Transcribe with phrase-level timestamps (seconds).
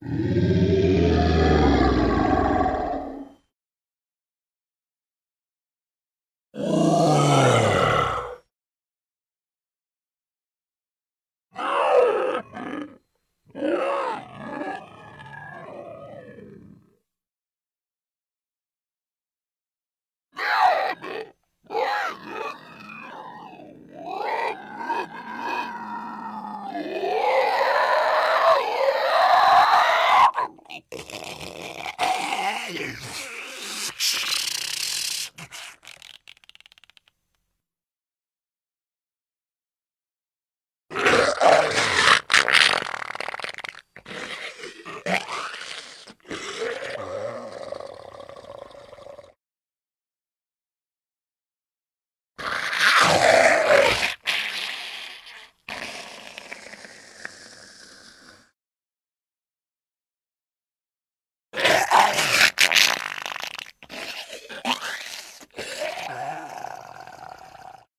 [0.00, 0.57] you
[32.68, 33.37] Hey!